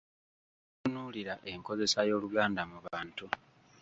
[0.71, 3.25] Tutunuulira enkozesa y’Oluganda mu bantu.